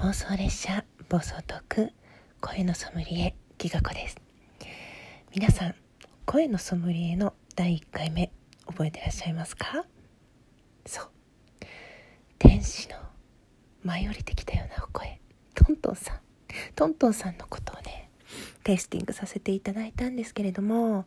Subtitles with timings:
[0.00, 1.92] 妄想列車暴走特
[2.40, 4.16] 声のソムリエギガ子です。
[5.34, 5.74] 皆さん
[6.24, 8.32] 声のソムリエの第1回目
[8.66, 9.84] 覚えてらっしゃいますか？
[10.86, 11.10] そう。
[12.38, 12.96] 天使の
[13.84, 15.20] 舞い降りてきたようなお声。
[15.54, 16.20] トントンさん。
[16.74, 18.08] トントンさんのことをね
[18.64, 21.04] テイスティングさせていただいたんですけれども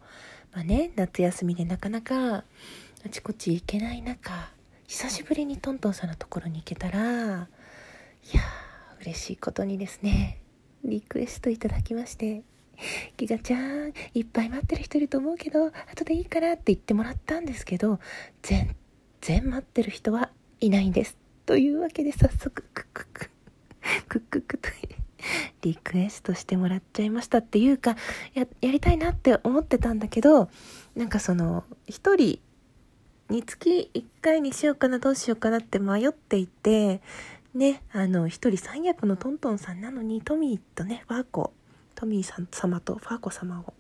[0.54, 2.44] まあね夏休みでなかなかあ
[3.10, 4.52] ちこち行けない中
[4.86, 8.63] 久しぶりにトントンさんのところに行けたらいやー
[9.04, 10.40] 嬉しいことにですね、
[10.86, 12.44] リクエストいただきまして、
[13.18, 18.00] ギガちゃん、いっぱい待ってる人いると思うけど、後でいいからって言ってもらったんですけど、
[18.42, 18.76] 全
[19.22, 21.18] 然待ってる人はいないんです。
[21.46, 23.30] というわけで早速、クックク、
[24.08, 24.70] クッククと
[25.62, 27.98] リクエストしてもらっちゃいましたっていうか、
[28.34, 30.50] や、やりたいなって思ってたんだけど、
[30.96, 32.40] なんかその、一人
[33.30, 37.02] につき一回にしようかな、どうしようかなって迷っていて、
[37.54, 41.54] ね、あの、一人三役のトントンさんなのに、トミーとね、ファーコ、
[41.94, 43.74] トミーさん様とファーコ様を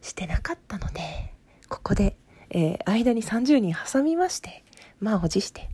[0.00, 1.32] してなかったので、
[1.68, 2.16] ここで、
[2.50, 4.64] えー、間に30人挟みまして、
[4.98, 5.70] 満を持して、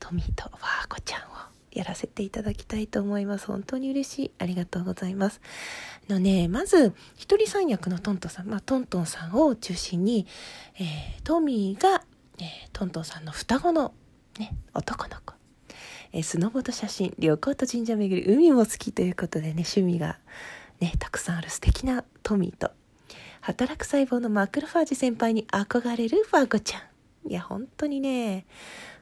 [0.00, 1.24] トミーとファーコちゃんを
[1.70, 3.46] やらせていただきたいと思います。
[3.46, 4.30] 本当に嬉しい。
[4.40, 5.40] ありがとうございます。
[6.10, 10.26] あのね、まず、一人三役のトントンさん、まあ、トントンさんを中心に、
[10.74, 12.02] えー、トミーが、
[12.38, 13.94] えー、トントンさんの双子の、
[14.40, 15.35] ね、男の子。
[16.12, 20.18] えスノボと写真、旅行と神社巡り、海も好きということでね、趣味が
[20.80, 22.70] ね、たくさんある素敵なトミーと、
[23.40, 27.30] 働く細胞のマクロファージ先輩に憧れるファーゴちゃん。
[27.30, 28.46] いや、本当にね、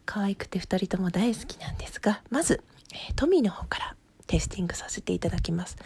[0.06, 5.76] 可愛くて2人とも大好きなんですが、まず、えトミーの方からテスティングさせていただきます。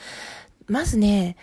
[0.67, 1.37] まずね、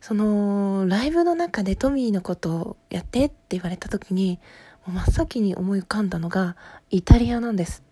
[0.00, 4.38] その、ライブの中でトミーのことをやってって言われた時に、
[4.86, 6.56] 真っ先に思い浮かんだのが、
[6.90, 7.82] イタリアなんです。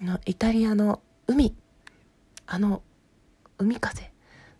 [0.00, 1.54] のイタリアの海
[2.46, 2.82] あの
[3.58, 4.10] 海風。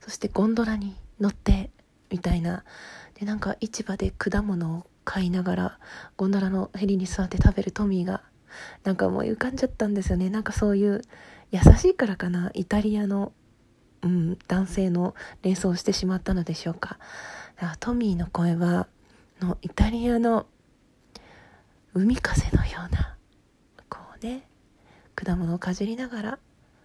[0.00, 1.70] そしてゴンドラに乗って
[2.10, 2.64] みたいな。
[3.18, 5.78] でなんか市場で果物を買いながら
[6.16, 8.22] ゴンドラのヘリに座って食べるトミーが
[8.84, 10.30] なんかもう浮かんじゃったんですよね。
[10.30, 11.02] なんかそういう
[11.50, 13.32] 優しいからかなイタリアの、
[14.02, 16.98] うん、男性の連想をしてしまったのでしょうか。
[17.56, 18.88] かトミーの声は
[19.40, 20.46] のイタリアの
[21.94, 23.16] 海風のような
[23.88, 24.48] こうね
[25.16, 26.38] 果物をかじりながら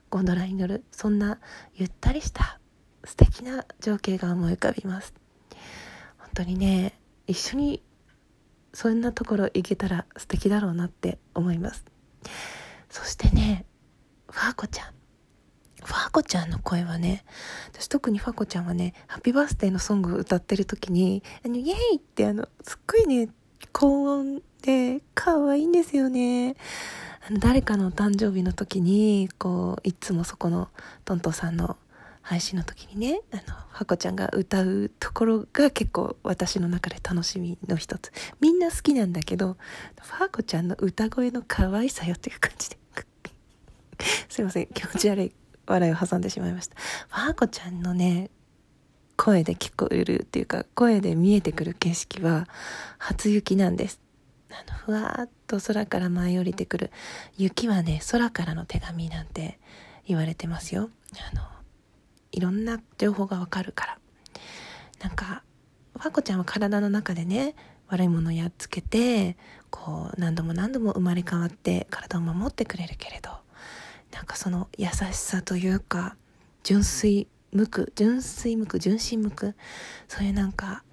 [0.09, 1.39] ゴンドラに乗るそんな
[1.75, 2.59] ゆったりした
[3.03, 5.13] 素敵な情景が思い浮かびます。
[6.17, 6.97] 本当にね
[7.27, 7.83] 一緒に
[8.73, 11.85] そんなところ行けたら素敵だろうなって思います。
[12.89, 13.65] そしてね
[14.31, 14.93] ファーコちゃん。
[15.83, 17.25] ファーコちゃんの声はね、
[17.73, 23.29] 私特にファーコちゃんはね、ハッピーバースデーのソングを歌ってる時に、あの、イエイってあの、すっごいね、
[23.71, 26.55] 高音で可愛いんですよね。
[27.39, 30.69] 誰かの誕生日の時にこういつもそこの
[31.05, 31.77] トントンさんの
[32.21, 38.11] 配信の時にねあのハコちゃんが歌うところが結構私の中で楽しみの一つ。
[38.39, 39.57] みんな好きなんだけど
[40.01, 42.77] ファコちゃんの歌声の可愛さよっていう感じで。
[44.29, 44.67] すいません。
[44.67, 45.31] 気持ち悪い
[45.67, 46.75] 笑いを挟んでしまいました。
[47.09, 48.29] ファコちゃんのね
[49.15, 52.47] 声で聞こえるっていうか声で見えてくる景色は
[52.97, 53.99] 初雪なんです。
[54.51, 56.91] あのふわーっと空から舞い降りてくる
[57.37, 59.59] 雪はね空からの手紙なんて
[60.05, 60.89] 言われてますよ。
[61.31, 61.43] あの
[62.31, 63.97] いろんな情報がわかるから。
[65.01, 65.43] なんか
[65.93, 67.55] ワコちゃんは体の中でね
[67.87, 69.35] 悪いものをやっつけて
[69.69, 73.31] こう何度も何度も生まれ変わって体を守ってくれるけれど
[74.11, 76.15] なんかその優しさというか
[76.63, 79.53] 純粋無垢純粋無垢純真無垢
[80.07, 80.83] そういうなんか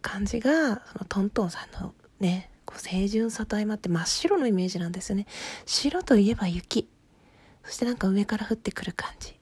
[0.00, 5.26] 感じがそのトントンさんのねこう清純さと相まって真っ白のイメージなんですよね。
[5.64, 6.86] 白といえば雪。
[7.64, 9.40] そしてなんか上から降ってくる感じ。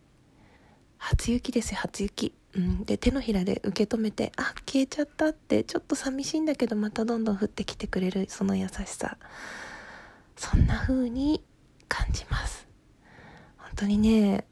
[0.97, 2.33] 初雪ですよ初雪。
[2.55, 5.65] うん、で手のひらで受け止めてあ消えちゃったって。
[5.65, 9.19] ちょっと寂しいんだけどまたどんどん降ってきてくれるその優しさ。
[10.37, 11.43] そんな風に
[11.89, 12.69] 感じます。
[13.59, 14.47] 本当にね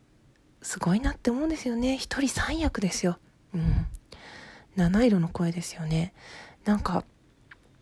[0.62, 1.96] すごいなって思うんですよね。
[1.96, 3.20] 一人三役ですよ。
[3.54, 3.86] うん。
[4.74, 6.12] 七色の声ですよね。
[6.64, 7.04] なんか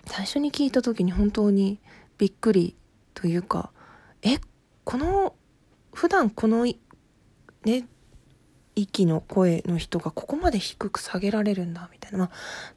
[0.07, 1.81] 最初に聞いた時に本当に
[2.19, 2.77] びっくり
[3.15, 3.71] というか
[4.23, 4.39] え
[4.85, 5.35] この
[5.93, 6.77] 普段このね
[8.75, 12.31] 息の声の人がここまで低く下げられるんだみたいな、まあ、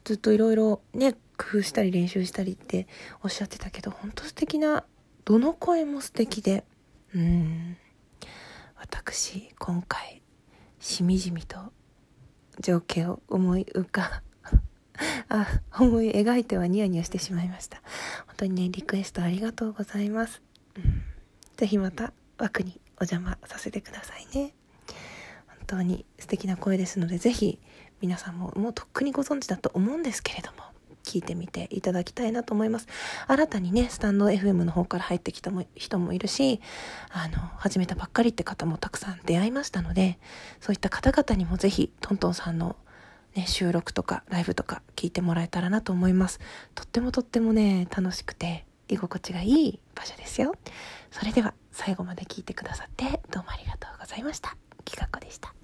[0.04, 2.86] ずっといろいろね工夫したり練習したりって
[3.22, 4.84] おっしゃってたけど本当素敵な
[5.24, 6.64] どの声も素敵で
[7.14, 7.76] うん。
[8.78, 10.22] 私今回
[10.78, 11.58] しみじみと
[12.60, 14.22] 情景を思い浮か
[15.28, 15.46] あ、
[15.78, 17.82] 思い描いてはニヤニヤしてしまいました。
[18.26, 20.42] 本当にね、リクエストありがとうございます。
[20.76, 21.02] うん、
[21.56, 24.54] ぜひまた枠にお邪魔させてくださいね。
[25.46, 27.58] 本当に素敵な声ですのでぜひ
[28.00, 30.58] 皆さんももうとっくにご存知だと思うんですけれども
[31.02, 32.88] 聞いてみていただきたいなと思います
[33.28, 36.60] 新たにねスタンド FM の方から入ってきたも人もいるし
[37.10, 40.18] あの始めたばっかりって方もたくさん出会いましたので
[40.60, 42.76] そういった方々にもぜひトントンさんの、
[43.36, 46.40] ね、収録とかライブとか聞いてもらえたらなと思います。
[46.74, 50.54] とってもとってもね楽しくて居心地がいい場所ですよ。
[51.10, 54.56] それでは最後まで聞いてくださってどうもありがとうございました。
[54.84, 55.54] きかこでした。